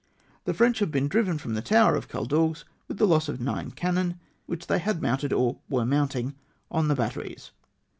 "The 0.45 0.55
French 0.55 0.79
have 0.79 0.89
been 0.89 1.07
driven 1.07 1.37
from 1.37 1.53
the 1.53 1.61
tower 1.61 1.95
of 1.95 2.07
Caldagues 2.07 2.65
with 2.87 2.97
the 2.97 3.05
loss 3.05 3.29
of 3.29 3.39
nine 3.39 3.69
cannon, 3.69 4.19
winch 4.47 4.65
they 4.65 4.79
had 4.79 4.99
mounted 4.99 5.31
or 5.31 5.57
were 5.69 5.85
mounting 5.85 6.33
on 6.71 6.87
the 6.87 6.95
batteries. 6.95 7.51